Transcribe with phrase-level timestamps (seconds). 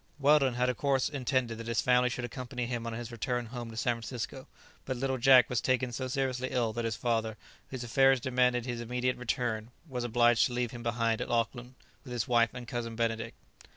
[0.17, 3.69] Weldon had of course intended that his family should accompany him on his return home
[3.69, 4.47] to San Francisco;
[4.83, 7.37] but little Jack was taken so seriously ill, that his father,
[7.69, 12.13] whose affairs demanded his immediate return, was obliged to leave him behind at Auckland with
[12.13, 13.37] his wife and Cousin Benedict.